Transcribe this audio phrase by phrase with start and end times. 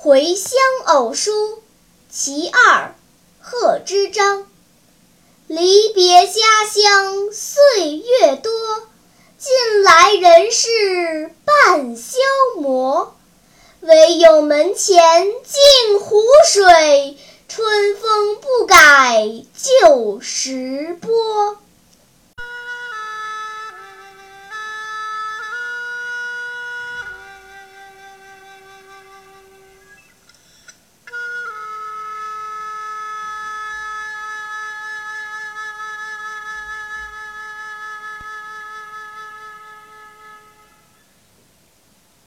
[0.00, 1.60] 回乡偶书
[2.08, 2.94] 其二
[3.40, 4.46] 贺知章。
[5.48, 6.32] 离别家
[6.70, 8.52] 乡岁月多
[9.38, 12.16] 近来人事半消
[12.60, 13.16] 磨。
[13.80, 21.58] 唯有门前镜湖水春风不改旧时波。